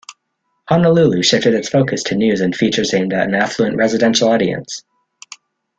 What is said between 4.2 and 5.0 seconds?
audience.